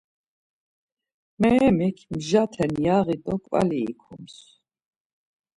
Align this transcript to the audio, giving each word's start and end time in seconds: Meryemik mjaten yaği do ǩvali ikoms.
Meryemik 1.39 1.97
mjaten 2.13 2.71
yaği 2.85 3.15
do 3.23 3.35
ǩvali 3.43 3.79
ikoms. 3.91 4.37